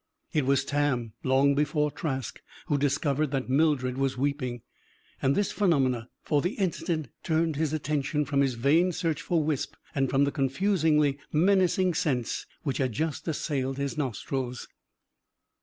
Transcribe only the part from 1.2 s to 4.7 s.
long before Trask, who discovered that Mildred was weeping.